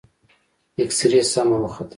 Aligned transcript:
اكسرې 0.81 1.21
سمه 1.31 1.57
وخته. 1.61 1.83